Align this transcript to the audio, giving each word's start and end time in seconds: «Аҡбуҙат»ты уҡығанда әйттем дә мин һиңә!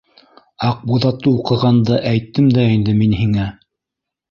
«Аҡбуҙат»ты 0.69 1.33
уҡығанда 1.33 2.01
әйттем 2.15 2.51
дә 2.59 2.67
мин 3.05 3.17
һиңә! 3.23 3.49